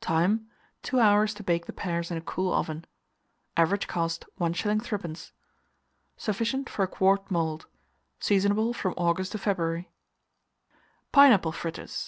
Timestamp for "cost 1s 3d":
3.86-5.30